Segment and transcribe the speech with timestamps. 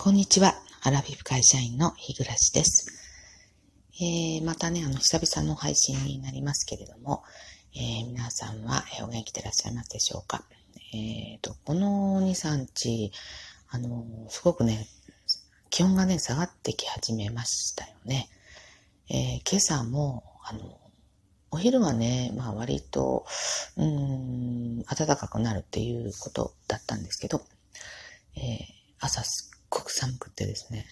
[0.00, 0.54] こんにちは。
[0.84, 2.86] アラフィフ会社員の日暮です。
[4.00, 7.24] えー、またね、あの、久々の配信になりますけれども、
[7.74, 10.44] えー、皆さんはお元気でいらっしゃいますでしょうか？
[10.94, 13.10] えーと、この2、3日、
[13.70, 14.86] あの、すごくね、
[15.68, 18.28] 気温がね、下がってき始めましたよね。
[19.10, 20.78] えー、今朝も、あの、
[21.50, 23.26] お昼はね、まあ割と、
[23.76, 27.42] うん、暖かくなるっていうことだったんですけど、
[28.36, 28.64] えー、
[29.00, 29.24] 朝
[29.70, 30.86] ごく寒くてですね。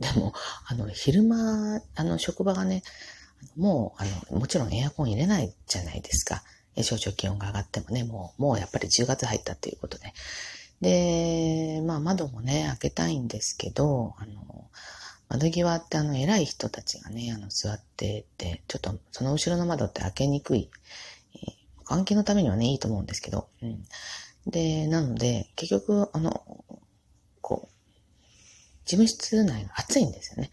[0.00, 0.32] でも、
[0.66, 2.82] あの、昼間、あの、職場がね、
[3.56, 6.42] もう、あの、もちろんエアコン入れないじゃないですか。
[6.82, 10.12] 少々気温が上がってもね、もう、もうやっぱり10月入ったっていうことで。
[10.80, 14.70] で、まあ窓もね、開けたいんですけど、あの、
[15.28, 20.70] 窓際ってあの偉い人たちがね、あの座ってて、ちょっとその後ろの窓って開けにくい。
[21.84, 23.84] 換気のためにはね、いいと思うんですけど、うん。
[24.46, 26.64] で、なので、結局、あの、
[28.88, 30.50] 事務室内が暑いんですよね。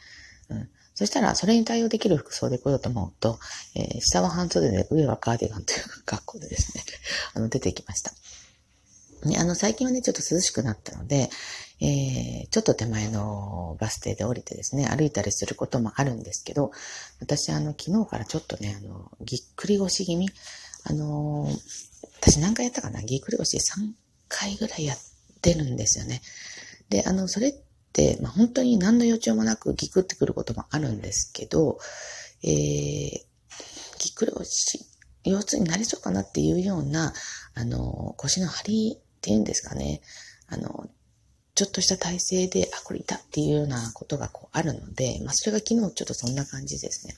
[0.50, 0.70] うん。
[0.94, 3.40] そしたら、それに対応できる服装で来ようと思うと、
[3.76, 6.84] えー、下は半袖で、上はカーディガンという格好でですね、
[7.34, 8.14] あの、出てきました。
[9.24, 11.30] ね、あの、最近はね、ちょっと涼しくなったので、
[11.80, 16.72] えー、ちょっと手前のバス停で降りてですね、歩いたりすることもあるんですけど、
[17.22, 20.30] 私、あの、昨日からちょっとね、あの、ぎっくり腰気味、
[20.84, 21.60] あのー、
[22.22, 23.62] 私何回やったかなぎっくり腰3
[24.28, 24.98] 回ぐらいやっ
[25.42, 26.22] てるんですよね。
[26.90, 27.65] で、あの、それって、
[28.22, 31.80] まあ、本当に何の予兆もなくギクってくることもあるんですけど、
[32.44, 33.22] えー、ぎ
[34.12, 34.80] っくり腰、
[35.24, 37.14] 腰痛になりそうかなっていうような、
[37.54, 40.02] あの、腰の張りっていうんですかね。
[40.48, 40.90] あの、
[41.56, 47.16] ちょっとした体勢で、あ、これいたっていうようなことがこうあるので、まあ、それが昨日ちょっとそんな感じですね。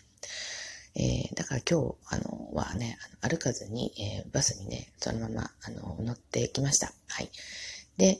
[1.00, 6.94] えー、だから今日、あの、はね、歩かずに、えー、バスにね、そのまま、あの、乗ってきました。
[7.08, 7.30] はい。
[7.98, 8.20] で、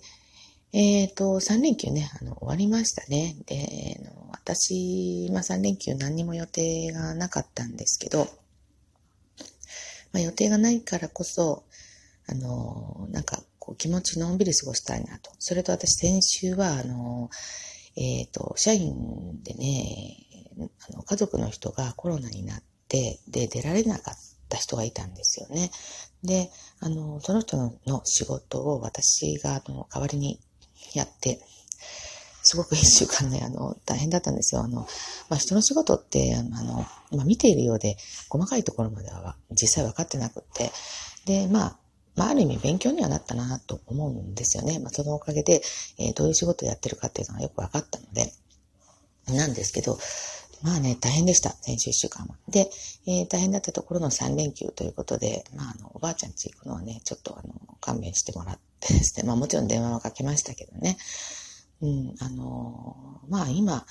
[0.74, 3.38] えっ、ー、と、3連休ね、あの、終わりましたね。
[3.46, 8.26] で、あの私、まあ3連休何にも予定がなかったんですけど、
[10.12, 11.64] まあ予定がないからこそ、
[12.28, 15.32] あの、なんか、こう気持ちのんびり過ごしたいなと。
[15.40, 17.30] それと私先週は、あの、
[17.96, 20.18] えっ、ー、と、社員でね、
[20.90, 24.16] あの、家族の人がコロナになって、で、出られなかっ
[24.50, 25.72] た人がいたんですよね。
[26.24, 30.40] で、あの、その人の仕事を私が、あの、代わりに
[30.94, 31.40] やって、
[32.48, 34.62] すごく一週間ね、あの、大変だったんですよ。
[34.62, 34.88] あの、
[35.30, 37.98] まあ、人の仕事って、あの、まあ、見ているようで、
[38.30, 40.72] 細かいところまでは実際分かってなくって、
[41.26, 41.78] で、まあ、
[42.16, 44.80] まあ、ある意味勉強にはなったなと思うんですよね。
[44.80, 45.62] まあ、そのおかげで、
[46.00, 48.34] えー、どういう仕事をやってるかっていうのがよく分かったので、
[49.28, 50.00] なんですけど、
[50.64, 51.52] まあね、大変でした。
[51.52, 52.36] 先週1週間は。
[52.48, 52.70] で、
[53.06, 60.98] えー、大変だったところの3連休ということで、まあ、あの、おばあちゃん家行くのはね、ちょっとあの、勘弁してもらってですね、まあもちろん電話はかけましたけどね。
[61.82, 63.86] うん、あのまあ今、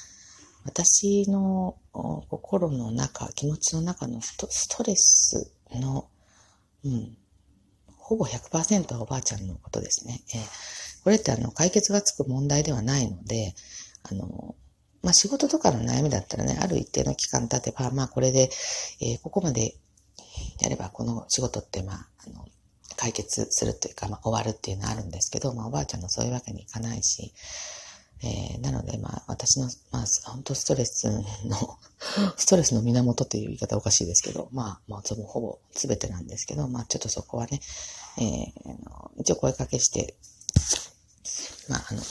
[0.64, 4.36] 私の心の中、気持ちの中のス
[4.68, 6.08] トレスの、
[6.84, 7.16] うん、
[7.96, 10.22] ほぼ100%はおばあちゃんのことですね。
[10.34, 13.54] えー、これってあの解決がつく問題ではないので、
[14.10, 14.56] あの、
[15.02, 18.50] まあ、仕事とかの悩みだったらね、ある一定の期間経てば、まあこれで、
[19.00, 19.76] えー、ここまで
[20.60, 22.44] やればこの仕事ってまあ、あの、
[22.96, 27.32] 解決するというか、まあ終わるっていうのはあるんですけど、まあおばあちゃんのそういうわけにいかないし、
[28.22, 31.22] えー、なので、まあ、私の、まあ、本当ストレスの
[32.36, 37.60] ストレスの源という言い方おかしいですけど、まあ、まあ、ほぼ全てなんですけど、まあ、ちょっとそこはね、
[38.18, 38.52] えー、
[39.18, 40.14] 一応声かけして、
[41.68, 42.02] まあ、あの、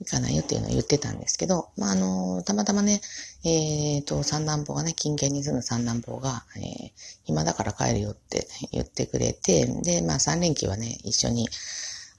[0.00, 3.00] 行かないよっていうのを言ってたんですけど、まあ、あの、たまたまね、
[3.44, 6.90] えっ、ー、と、三男坊がね、近県に住む三男坊が、えー、
[7.24, 11.48] 暇だから帰るよって言ってくれて、で、まあ、三連休はね、一緒に、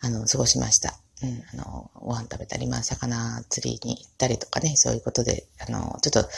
[0.02, 1.00] あの、過ごしました。
[1.24, 6.30] うん、あの、ご飯食べたり、まあ、魚釣りに行ったりとかね、そういうことで、あの、ちょっと、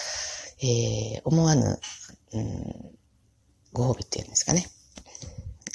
[0.62, 1.80] えー、思わぬ、
[2.34, 2.98] うん、
[3.74, 4.70] ご褒美っていうんですかね。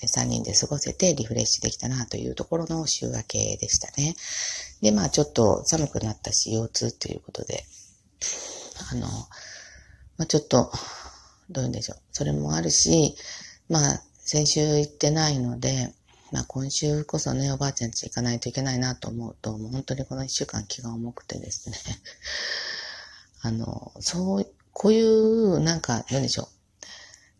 [0.06, 4.16] 3人で過ごせてリフレッシュできたなというところの週明けでしたね。
[4.80, 7.64] で、まあちょっと寒くなったし、腰痛ということで、
[8.90, 9.08] あの、
[10.16, 10.72] まあちょっと、
[11.50, 11.98] どういうんでしょう。
[12.12, 13.14] それもあるし、
[13.68, 15.92] まあ先週行ってないので、
[16.32, 21.76] まあ今週こそね、おばあちゃん家行かないといけないなと思うと、もう本当にこの一週間気が重くてですね。
[23.42, 26.44] あの、そう、こういう、なんか、何でしょ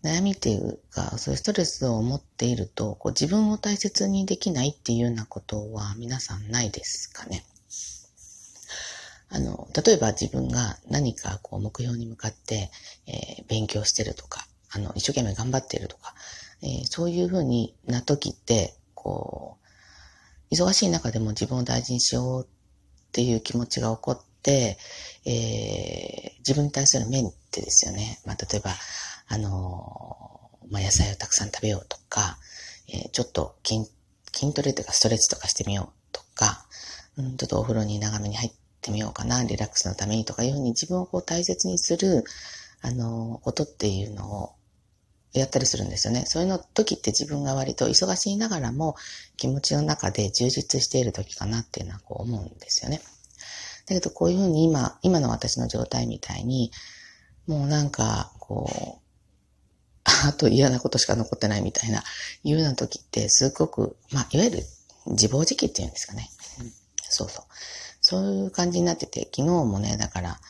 [0.02, 0.06] う。
[0.06, 7.44] 悩みっていうか、そういうストレスを持っていると、こう自分を大切にできないっていうようなことは皆さんないですかね。
[9.34, 12.70] あの、例えば自分が何かこう目標に向かって、
[13.06, 16.14] えー、勉強してるとか、あの、一生懸命頑張ってるとか、
[16.62, 19.56] えー、そういうふうにな時って、こ
[20.50, 22.46] う、忙しい中でも自分を大事にしようっ
[23.12, 24.76] ていう気持ちが起こって、
[25.24, 28.20] えー、自分に対するメンテですよね。
[28.26, 28.70] まあ、例えば、
[29.28, 32.38] あの、まあ、野菜をたくさん食べようとか、
[32.88, 33.90] え、ちょっと筋、
[34.30, 36.66] 筋トレとかストレッチとかしてみようとか、
[37.16, 42.24] うん、ちょっとお風呂に長めに入ってみようかな、リラックスのためにとかいうふうに自分をこう大切にする、
[42.80, 44.52] あのー、ことっていうのを
[45.32, 46.24] やったりするんですよね。
[46.26, 48.96] そういうの時って自分が割と忙しいながらも
[49.36, 53.00] 気持ちの中で充実している時かなっていうのはこう思うんですよね。
[53.86, 56.70] だけどこういうふうに今、今の私の状態みたいに、
[57.46, 59.02] もうなんか、こう、
[60.28, 62.04] あと嫌なことしか残ってないみたいな、
[62.44, 64.66] いうような時ってすごく、まあ、いわゆる
[65.06, 66.30] 自暴自棄っていうんですかね。
[66.60, 66.72] うん、
[67.08, 67.44] そうそう。
[68.02, 70.40] そういう感じになってて、昨日もね、だから、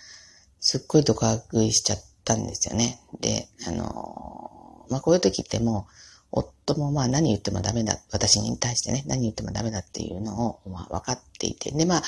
[0.58, 3.00] すっごいドカ食いしちゃったんですよね。
[3.20, 5.92] で、あのまあ、こういう時ってもう、
[6.32, 12.02] 夫もまあ何言ってもダメだ、私に対してね、何言ってもダメだっていうのをまあ分かっていて、でまあ、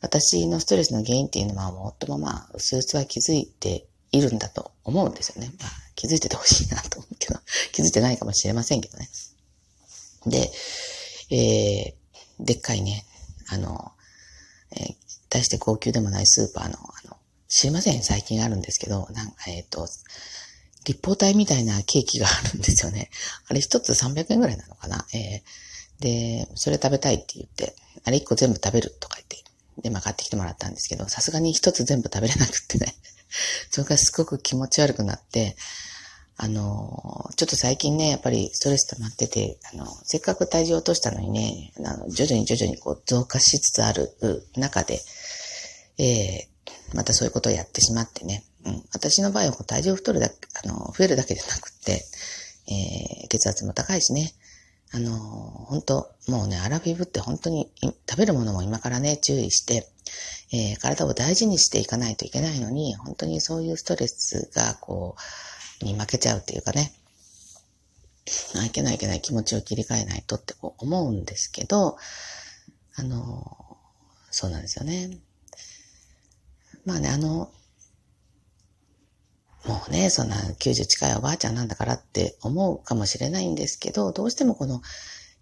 [0.00, 5.50] 私のストレスの原因っていうのは、夫もまあ、うすうすは気づいているんだと思うんですよね。
[5.60, 7.40] まあ、気づいててほしいなと思うけど、
[7.72, 9.08] 気づいてないかもしれませんけどね。
[10.26, 10.52] で、
[11.30, 13.04] えー、でっかいね、
[13.48, 13.92] あの、
[15.34, 17.16] 大して高級でもないスーパーの、あの、
[17.48, 19.86] 知りません最近あるんですけど、なんか、えっ、ー、と、
[20.86, 23.10] 立方体みたいなケーキがあるんですよね。
[23.48, 25.06] あれ一つ300円ぐらいなのかな？
[25.12, 29.42] えー、で、それ食べたいって言って、あれ一個全部食べるとか言って、
[29.82, 32.94] で、まあ買ってきてもらったんですけど、さすがに一つ全部食べれなくってね。
[33.70, 35.56] それからすごく気持ち悪くなって、
[36.36, 44.12] あの、ちょっと最近ね、やっぱりストレス溜まってて、あの、せっかく体重を落としたのにね、あの徐々に徐々にこう増加しつつある
[44.56, 45.00] 中で、
[45.98, 52.04] えー、またそういうことをやってしまってね、うん、私の場合は体重太るだけ、あの、増えるだけじゃなくて、
[52.66, 54.32] えー、血圧も高いしね、
[54.92, 57.70] あの、本当もうね、アラフィブって本当に
[58.08, 59.88] 食べるものも今からね、注意して、
[60.52, 65.16] えー、体を大事にしていかないといけないのに、本当にそういうストレスが、こ
[65.82, 66.92] う、に負けちゃうっていうかね、
[68.64, 71.98] いけないいけない気持ちを切り替えないとってこう思うんですけど、
[72.96, 73.76] あの、
[74.30, 75.18] そうなんですよね。
[76.84, 77.50] まあね、あの、
[79.66, 84.82] もうね、そんな90近いおばあちゃんなんだからって思うかもしれないんですけど、どうしてもこの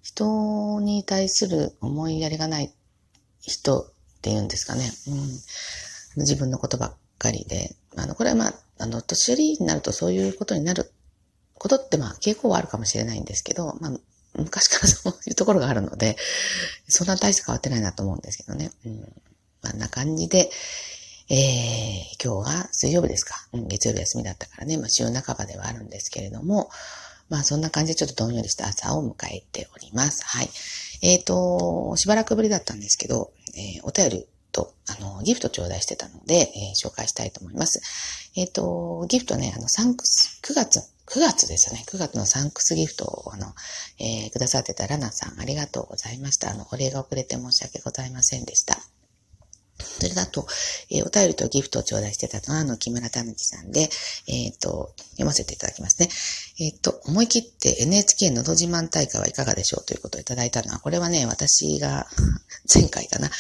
[0.03, 2.73] 人に対する思いやりがない
[3.41, 3.85] 人っ
[4.23, 4.91] ていうんですかね。
[6.17, 7.75] うん、自分のことばっかりで。
[7.97, 10.93] あの、これはまあ、あの、年寄りになるとそういうことになる
[11.55, 13.93] ことってまあ傾向はあるかもしれないんですけど、まあ、
[14.35, 16.17] 昔から そういうところがあるので、
[16.89, 18.71] そんな大して変わってないなと思うんですけどね。
[18.85, 19.01] うん、
[19.63, 20.51] まあ、んな感じで、
[21.29, 23.35] えー、今日は水曜日ですか？
[23.53, 26.71] うん、月曜日休みだったからね、まあ週半ばではあるんですけれども、
[27.29, 30.25] まあそんな感じでちょっとどんよりした朝を迎えております。
[30.25, 30.51] はい。
[31.03, 37.81] えっ、ー、と、しばらくぶりだったんですけど、えー、お便りと、あの、ギフト頂戴してたので、えー、紹介したいと思います。
[38.37, 41.85] えっ、ー、と、ギフトね、あの、サンクス、9月、9月ですよね。
[41.89, 43.55] 9月のサンクスギフトを、あの、
[43.99, 46.51] えー、くださってたラナさん、ありがとうございました。
[46.51, 48.79] あの、お礼が遅れて申し訳ございませんでした。
[49.83, 50.47] それだと、
[50.91, 53.91] えー、お便りとギフトを頂戴してたのは、あの、木村たぬきさんで、
[54.29, 56.09] えっ、ー、と、読ませていただきますね。
[56.59, 62.07] えっ、ー、と、思い切って NHK のど自慢大会はいかがでしょうということをいただいたのは、これはね、私が、
[62.73, 63.31] 前回かな、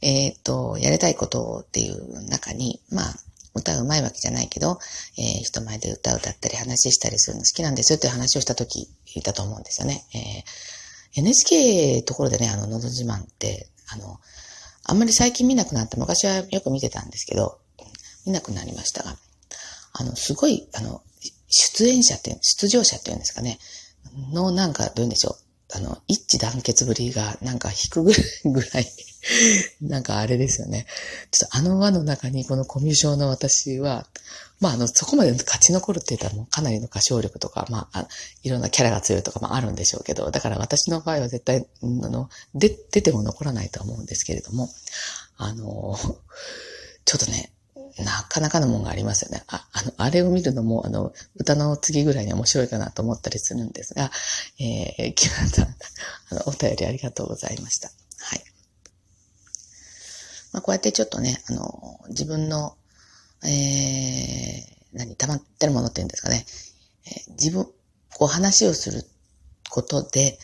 [0.00, 3.16] えっ、と、やりたいことっていう中に、まあ、
[3.54, 4.78] 歌うまいわけじゃないけど、
[5.18, 10.04] えー、人前で歌を歌ったり話したりするの好きなんですよっていう話をした時言ったと思うんですよね。
[10.14, 14.18] えー、NHK ところでね、あの、のど自慢って、あの、
[14.84, 15.96] あんまり最近見なくなった。
[15.96, 17.58] 昔はよく見てたんですけど、
[18.26, 19.16] 見なくなりましたが、
[19.92, 21.02] あの、すごい、あの、
[21.48, 23.58] 出演者って、出場者っていうんですかね、
[24.32, 25.76] のなんか、どういうんでしょう。
[25.76, 28.86] あの、一致団結ぶりがなんか引くぐらい、
[29.80, 30.86] なんかあれですよね。
[31.30, 34.06] ちょっとあの輪の中にこのコミュ障の私は、
[34.60, 38.06] まあ、あの、そこまで勝ち残るって言ったらもうかなりの歌唱力とか、まあ、
[38.42, 44.68] いろんなキャラが強いとか、まあるんでしょうけど、だから私の場合は絶対、あの、で、出ても残らないと思うんですけれども、
[45.36, 45.98] あの、
[47.04, 47.52] ちょっとね、
[47.98, 49.42] なかなかのもんがありますよね。
[49.48, 54.10] あ、あの、あれを見るのも、あの、歌の次ぐらいに面白いかなと思ったりするんですが、
[54.58, 55.66] えー、木村さん、
[56.30, 57.88] あの、お便りありがとうございました。
[58.20, 58.51] はい。
[60.52, 62.76] まあ、こうやってちょっとね、あの、自分の
[63.44, 66.46] えー、何、溜まってるものっていうんですかね。
[67.06, 67.64] えー、自分、
[68.16, 69.02] こう話をする
[69.68, 70.38] ことで、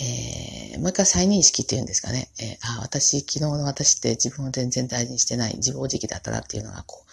[0.00, 2.28] えー、もう一回再認識っていうんですかね。
[2.40, 7.04] えー、ああ、私、昨日の私って自分を全然大事にしてない自暴自棄だったなっていうのが、こ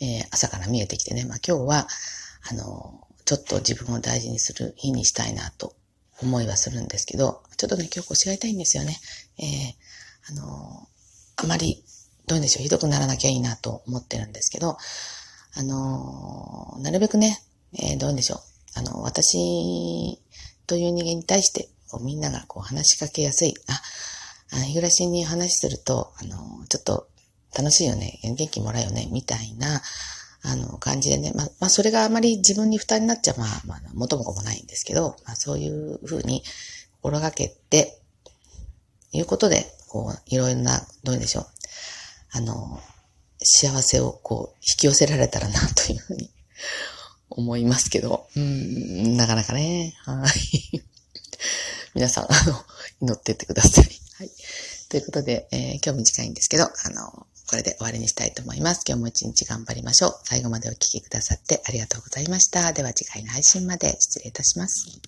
[0.00, 1.24] う、えー、朝から見えてきてね。
[1.24, 1.88] まあ今日は、
[2.50, 5.74] あの、ちょっと自分を大事にする日にしたいなと
[6.20, 8.98] 思いはするんですけど、ちょっとね、今日腰が痛いんですよね。
[9.38, 10.88] えー、あの、
[11.36, 11.83] あまり
[12.26, 14.78] どうでしょう、ひどくならなきゃいいなと思ってるんですけど、
[15.54, 17.40] あの、なるべくね、
[17.74, 18.38] えー、どうでしょう、
[18.74, 20.18] あの、私
[20.66, 23.80] という人間に対して、こうみんながこう話しかけやすい、あ、
[24.52, 27.08] あ日暮らしに話すると、あの、ちょっと
[27.56, 29.82] 楽しいよね、元気もらうよね、みたいな、
[30.42, 36.42] あの、感じでね、まあ、まあ、それがあまり自分に負担になっちゃ、まあ、まあ、元も子もないんですけど、まあ、そういうふうに
[37.00, 37.98] 心がけて、
[39.12, 41.46] いうことで、こう、いろいろな、どうでしょう？
[42.34, 42.80] あの、
[43.38, 46.30] 幸せをこう、引き寄せられたらな、というふうに
[47.30, 50.82] 思いますけど、うん、なかなかね、はい。
[51.94, 52.64] 皆さん、あの、
[53.00, 53.84] 祈ってってください。
[54.14, 54.30] はい。
[54.88, 58.82] ということで、えー、今日も短いんですけど、あの、これで終わりにしたいと思います。
[58.84, 60.20] 今日も一日頑張りましょう。
[60.24, 62.72] 最後までお聴きくださってありがとうございました。
[62.72, 65.04] では次回の配信まで失礼いたします。